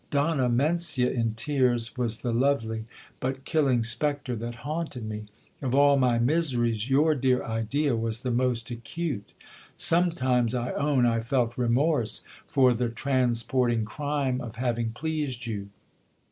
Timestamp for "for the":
12.47-12.89